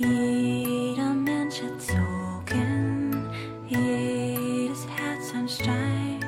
[0.00, 3.28] Jeder Mensch erzogen,
[3.66, 6.20] jedes Herz ein Stein.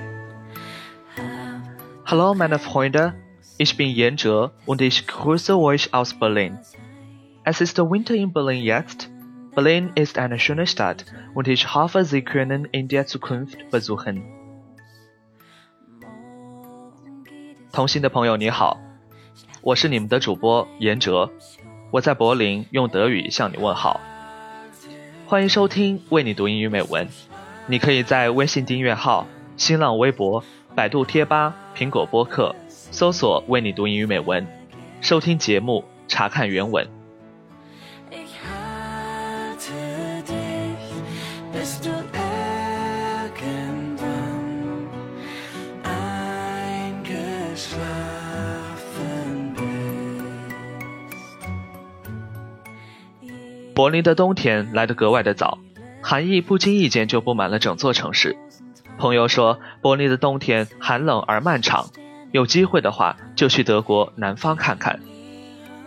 [2.05, 3.15] Hallo meine Freunde,
[3.59, 6.59] ich bin Yanzhe und ich grüße euch aus Berlin.
[7.45, 9.09] Es ist Winter in Berlin jetzt.
[9.55, 14.25] Berlin ist eine schöne Stadt und ich hoffe, Sie können in der Zukunft besuchen.
[17.73, 18.81] 同行的朋友你好，
[19.63, 21.31] 我是你们的主播严哲。
[21.93, 24.01] 我在柏林用德语向你问好。
[25.27, 27.09] 欢迎收听为你读英语美文，
[27.67, 29.27] 你可以在微信订阅号、
[29.57, 30.45] 新浪微博、
[30.77, 34.47] 百度贴吧、苹果播客搜索“为你读英语美文”，
[35.03, 36.89] 收听节目，查看原文。
[53.81, 55.59] 柏林的冬天来得格外的早，
[56.03, 58.37] 寒意不经意间就布满了整座城市。
[58.99, 61.89] 朋友说，柏林的冬天寒冷而漫长，
[62.31, 65.01] 有机会的话就去德国南方看看。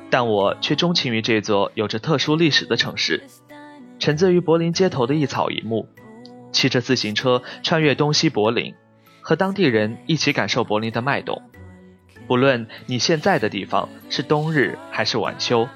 [0.10, 3.26] 但我却钟情于这座有着特殊历史的城市，
[4.00, 5.88] 沉醉于柏林街头的一草一木，
[6.52, 8.74] 骑着自行车穿越东西柏林，
[9.22, 11.44] 和当地人一起感受柏林的脉动。
[12.26, 15.70] 不论你现在的地方是冬日还是晚秋，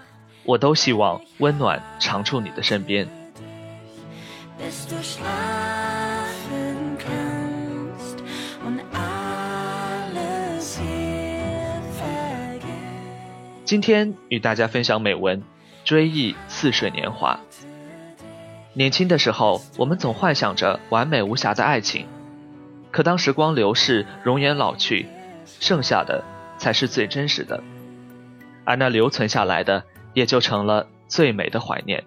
[0.47, 3.05] 我都希望温暖常驻你的身边。
[13.65, 15.41] 今天与大家分享美文
[15.83, 17.37] 《追忆似水年华》。
[18.71, 22.07] 年轻的时候，我们总幻想着完美无瑕的爱情，
[22.89, 25.09] 可当时光流逝，容颜老去，
[25.59, 26.23] 剩下的
[26.57, 27.61] 才是最真实的，
[28.63, 29.83] 而那留存下来的，
[30.17, 32.03] 也就成了最美的怀念。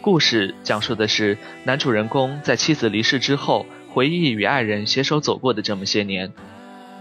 [0.00, 6.32] 故事讲述的是男主人公在妻子离世之后，回忆与爱人携手走过的这么些年。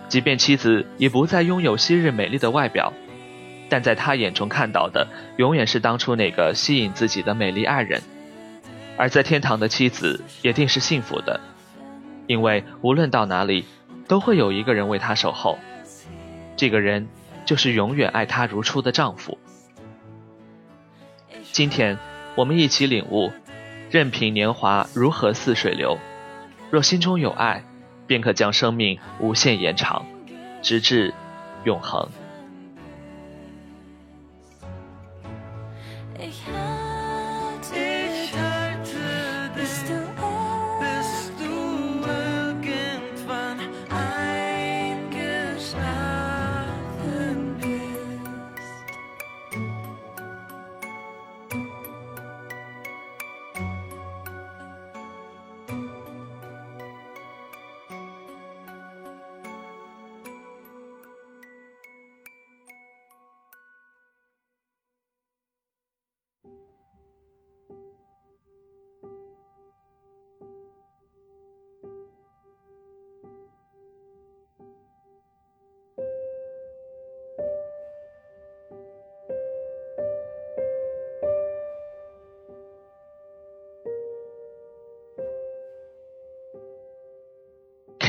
[0.10, 2.92] 即便妻子已不再拥有昔日美丽的外表，
[3.70, 5.08] 但在他眼中看到的
[5.38, 8.02] 永远是当初那个吸引自己的美丽爱人。
[8.98, 11.40] 而在天堂的妻子也定是幸福的，
[12.26, 13.66] 因为无论到哪里，
[14.08, 15.60] 都会有一个人为她守候。
[16.56, 17.08] 这个人
[17.46, 19.38] 就是永远爱她如初的丈夫。
[21.52, 21.98] 今天，
[22.36, 23.32] 我们一起领悟：
[23.90, 25.98] 任凭年华如何似水流，
[26.70, 27.64] 若心中有爱。
[28.08, 30.06] 便可将生命无限延长，
[30.62, 31.14] 直至
[31.64, 32.10] 永恒。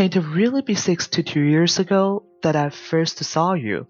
[0.03, 3.87] Can it really be 62 years ago that I first saw you?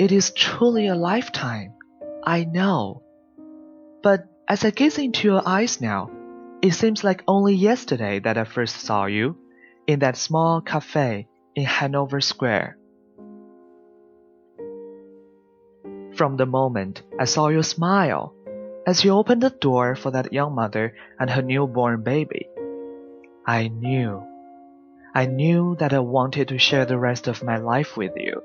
[0.00, 1.74] It is truly a lifetime,
[2.24, 3.04] I know.
[4.02, 6.10] But as I gaze into your eyes now,
[6.60, 9.36] it seems like only yesterday that I first saw you
[9.86, 12.78] in that small cafe in Hanover Square.
[16.16, 18.34] From the moment I saw your smile
[18.88, 22.48] as you opened the door for that young mother and her newborn baby,
[23.48, 24.26] I knew.
[25.14, 28.42] I knew that I wanted to share the rest of my life with you.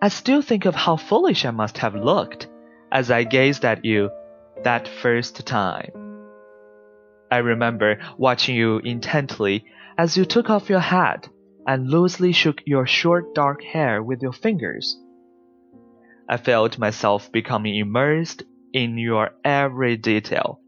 [0.00, 2.46] I still think of how foolish I must have looked
[2.92, 4.10] as I gazed at you
[4.62, 5.90] that first time.
[7.32, 9.64] I remember watching you intently
[9.98, 11.28] as you took off your hat
[11.66, 14.96] and loosely shook your short dark hair with your fingers.
[16.28, 20.61] I felt myself becoming immersed in your every detail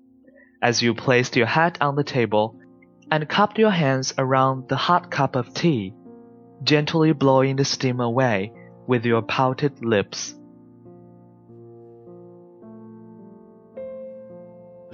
[0.65, 2.57] as you placed your hat on the table
[3.11, 5.93] and cupped your hands around the hot cup of tea,
[6.63, 8.51] gently blowing the steam away
[8.87, 10.35] with your pouted lips.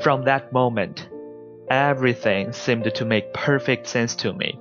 [0.02, 1.08] From that moment,
[1.70, 4.58] everything seemed to make perfect sense to me.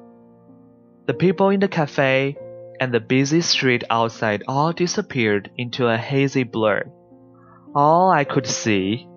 [1.08, 2.38] The people in the cafe
[2.80, 6.84] and the busy street outside all disappeared into a hazy blur.
[7.74, 9.08] All I could see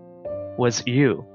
[0.57, 1.27] was you.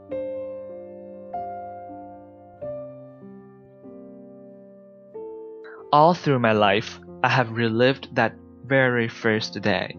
[5.94, 8.36] All through my life, I have relived that
[8.66, 9.96] very first day.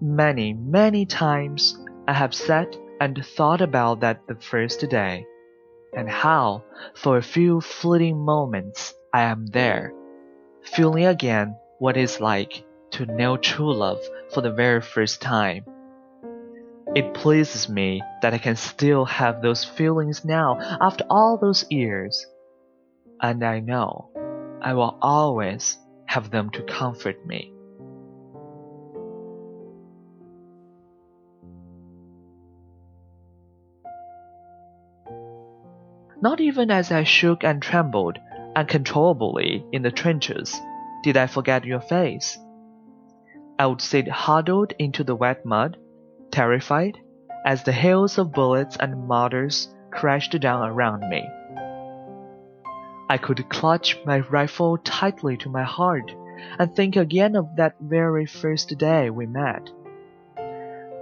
[0.00, 5.26] Many, many times I have sat and thought about that the first day,
[5.96, 6.64] and how,
[6.94, 9.94] for a few fleeting moments, I am there,
[10.62, 14.00] feeling again what it's like to know true love
[14.34, 15.64] for the very first time.
[16.94, 22.26] It pleases me that I can still have those feelings now after all those years.
[23.22, 24.10] And I know
[24.64, 25.76] I will always
[26.06, 27.52] have them to comfort me.
[36.22, 38.18] Not even as I shook and trembled
[38.56, 40.58] uncontrollably in the trenches
[41.02, 42.38] did I forget your face.
[43.58, 45.76] I would sit huddled into the wet mud,
[46.30, 46.96] terrified,
[47.44, 51.28] as the hails of bullets and mortars crashed down around me.
[53.08, 56.14] I could clutch my rifle tightly to my heart
[56.58, 59.70] and think again of that very first day we met.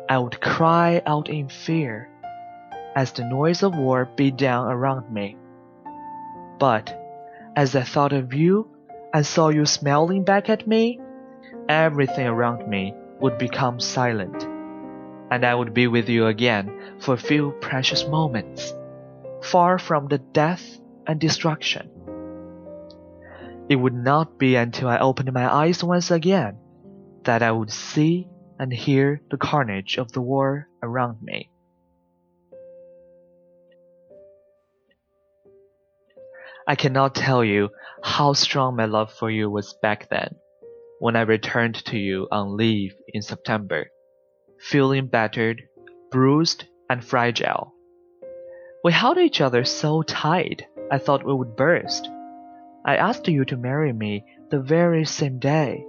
[0.09, 2.09] I would cry out in fear
[2.97, 5.37] as the noise of war beat down around me.
[6.59, 6.99] But
[7.57, 8.69] as I thought of you
[9.15, 11.01] and saw you smiling back at me,
[11.69, 14.43] everything around me would become silent,
[15.31, 18.75] and I would be with you again for a few precious moments,
[19.43, 21.92] far from the death and destruction.
[23.73, 26.59] It would not be until I opened my eyes once again
[27.25, 28.29] that I would see
[28.59, 31.51] and hear the carnage of the war around me.
[36.69, 37.71] I cannot tell you
[38.03, 40.35] how strong my love for you was back then,
[40.99, 43.87] when I returned to you on leave in September,
[44.61, 45.63] feeling battered,
[46.11, 47.73] bruised, and fragile.
[48.85, 52.11] We held each other so tight I thought we would burst.
[52.85, 55.87] I asked you to marry me the very same day,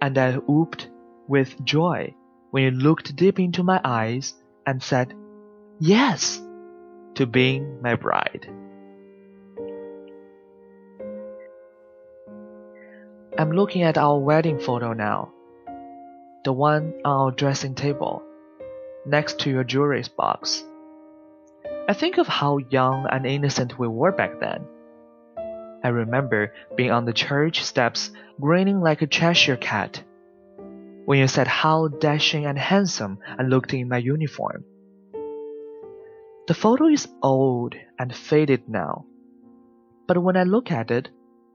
[0.00, 0.88] and I whooped
[1.28, 2.14] with joy
[2.50, 4.34] when you looked deep into my eyes
[4.66, 5.12] and said,
[5.78, 6.40] Yes,
[7.16, 8.48] to being my bride.
[13.38, 15.32] I'm looking at our wedding photo now.
[16.44, 18.22] The one on our dressing table,
[19.04, 20.64] next to your jewelry box.
[21.88, 24.64] I think of how young and innocent we were back then.
[25.84, 30.02] I remember being on the church steps grinning like a Cheshire cat
[31.06, 34.64] when you said how dashing and handsome I looked in my uniform.
[36.48, 39.06] The photo is old and faded now,
[40.06, 41.08] but when I look at it,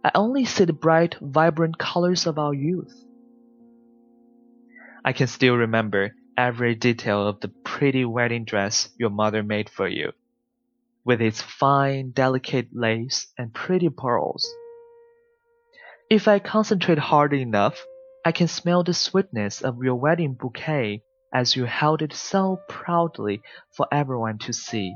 [0.04, 3.06] I only see the bright, vibrant colors of our youth.
[5.06, 9.88] I can still remember every detail of the pretty wedding dress your mother made for
[9.88, 10.12] you,
[11.04, 14.48] with its fine, delicate lace and pretty pearls.
[16.10, 17.86] If I concentrate hard enough,
[18.26, 21.04] I can smell the sweetness of your wedding bouquet
[21.34, 23.42] as you held it so proudly
[23.76, 24.94] for everyone to see.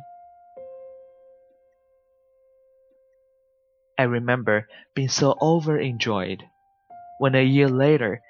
[3.98, 6.44] I remember being so overjoyed
[7.18, 8.22] when a year later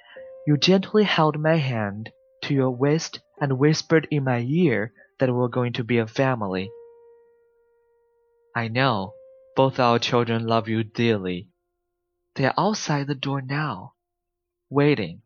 [0.46, 2.12] you gently held my hand
[2.44, 6.06] to your waist and whispered in my ear that we were going to be a
[6.06, 6.70] family.
[8.58, 9.16] I know
[9.54, 11.50] both our children love you dearly.
[12.36, 13.96] They are outside the door now,
[14.70, 15.24] waiting.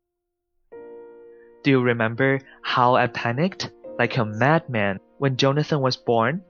[1.63, 3.69] Do you remember how I panicked
[4.00, 6.41] like a madman when Jonathan was born?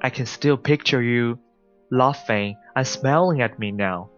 [0.00, 1.40] I can still picture you
[1.90, 4.10] laughing and smiling at me now,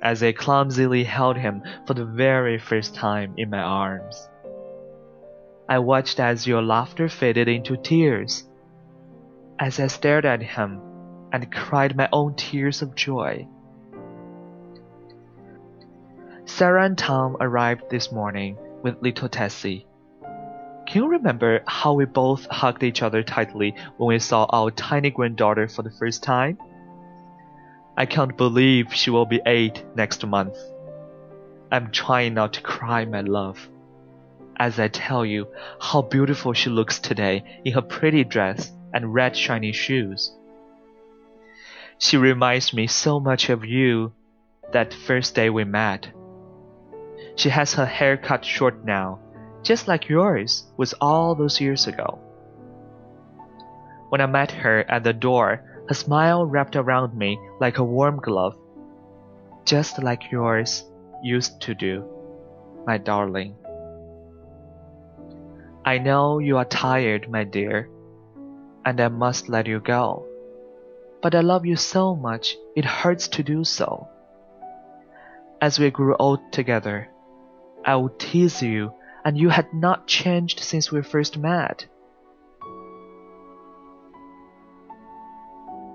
[0.00, 4.28] as I clumsily held him for the very first time in my arms.
[5.68, 8.48] I watched as your laughter faded into tears,
[9.58, 10.87] as I stared at him
[11.32, 13.46] and cried my own tears of joy.
[16.44, 19.86] Sarah and Tom arrived this morning with little Tessie.
[20.86, 25.10] Can you remember how we both hugged each other tightly when we saw our tiny
[25.10, 26.56] granddaughter for the first time?
[27.98, 30.56] I can't believe she will be eight next month.
[31.70, 33.68] I'm trying not to cry, my love,
[34.56, 35.48] as I tell you
[35.80, 40.32] how beautiful she looks today in her pretty dress and red shiny shoes.
[41.98, 44.12] She reminds me so much of you
[44.72, 46.08] that first day we met.
[47.36, 49.20] She has her hair cut short now,
[49.62, 52.20] just like yours was all those years ago.
[54.10, 58.20] When I met her at the door, her smile wrapped around me like a warm
[58.20, 58.56] glove.
[59.64, 60.84] just like yours
[61.22, 62.04] used to do,
[62.86, 63.54] my darling.
[65.84, 67.90] I know you are tired, my dear,
[68.84, 70.27] and I must let you go.
[71.20, 74.08] But I love you so much, it hurts to do so.
[75.60, 77.08] As we grew old together,
[77.84, 78.92] I would tease you,
[79.24, 81.86] and you had not changed since we first met.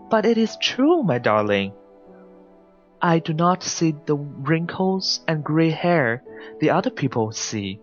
[0.10, 1.74] But it is true, my darling.
[3.02, 6.24] I do not see the wrinkles and gray hair
[6.60, 7.80] the other people see.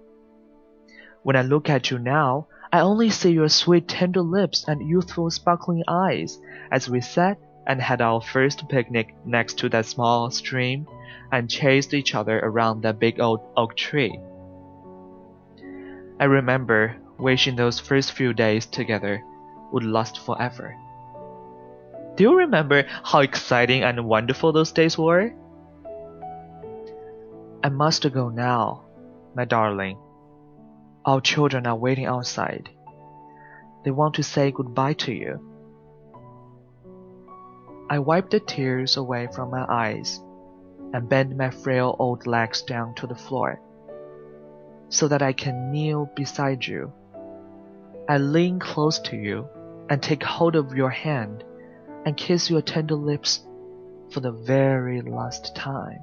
[1.23, 5.28] When I look at you now, I only see your sweet tender lips and youthful
[5.30, 6.38] sparkling eyes
[6.70, 7.36] as we sat
[7.66, 10.86] and had our first picnic next to that small stream
[11.32, 14.16] and chased each other around that big old oak tree.
[16.20, 19.22] I remember wishing those first few days together
[19.72, 20.76] would last forever.
[22.14, 25.32] Do you remember how exciting and wonderful those days were?
[27.64, 28.84] I must go now,
[29.34, 29.98] my darling.
[31.04, 32.69] Our children are waiting outside.
[33.85, 35.40] They want to say goodbye to you.
[37.88, 40.21] I wiped the tears away from my eyes
[40.92, 43.61] and bent my frail old legs down to the floor
[44.90, 46.92] so that I can kneel beside you.
[48.09, 49.49] I lean close to you
[49.88, 51.45] and take hold of your hand
[52.04, 53.40] and kiss your tender lips
[54.11, 56.00] for the very last time.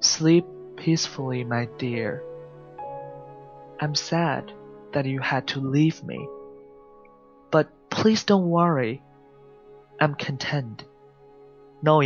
[0.00, 0.46] Sleep
[0.84, 2.22] peacefully, my dear.
[3.80, 4.52] I'm sad
[4.92, 6.28] that you had to leave me.
[7.50, 9.02] But please don't worry.
[9.98, 10.84] I'm content,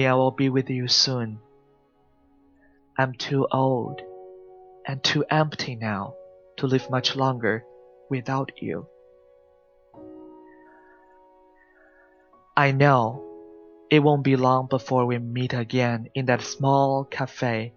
[0.06, 1.40] I will be with you soon.
[2.96, 4.00] I'm too old
[4.86, 6.14] and too empty now
[6.58, 7.64] to live much longer
[8.08, 8.86] without you.
[12.56, 13.24] I know
[13.90, 17.72] it won't be long before we meet again in that small cafe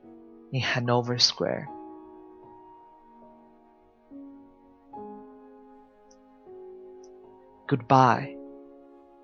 [0.51, 1.69] in Hanover Square.
[7.67, 8.35] Goodbye,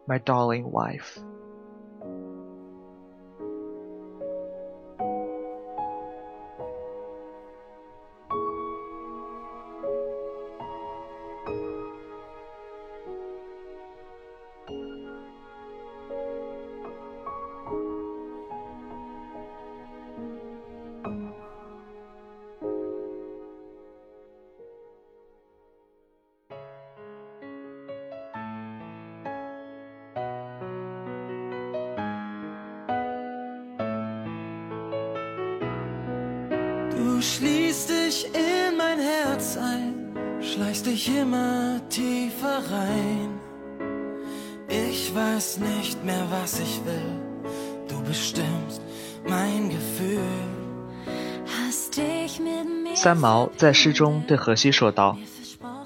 [0.07, 1.19] my darling wife.
[52.95, 55.17] 三毛在诗中对荷西说道：“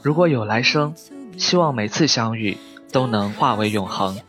[0.03, 0.93] 如果有来生，
[1.37, 2.55] 希望每次相遇
[2.91, 4.19] 都能化为永恒。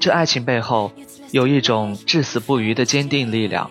[0.00, 0.90] 这爱情背后
[1.30, 3.70] 有一种至死不渝的坚定力量。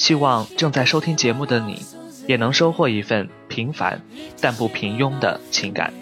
[0.00, 1.82] 希望正在收听节目的你，
[2.26, 4.00] 也能收获一份平凡
[4.40, 5.92] 但不平庸的情感，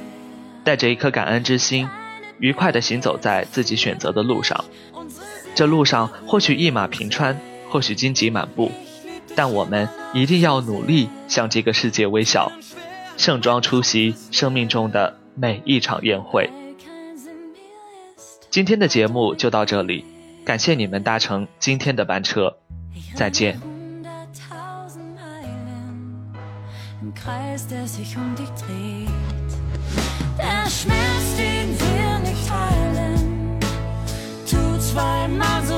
[0.63, 1.89] 带着一颗感恩之心，
[2.39, 4.65] 愉快地行走在自己选择的路上。
[5.53, 7.41] 这路上或许一马平川，
[7.71, 8.71] 或许荆棘满布。”
[9.35, 12.53] 但我们一定要努力向这个世界微笑，
[13.17, 16.49] 盛装出席生命中的每一场宴会。
[18.49, 20.05] 今天的节目就到这里，
[20.45, 22.59] 感谢你们搭乘今天的班车，
[23.17, 23.78] 再见。
[27.25, 29.09] Kreis, der sich um dich dreht.
[30.39, 33.59] Der Schmerz, den wir nicht heilen,
[34.49, 35.78] tut zweimal so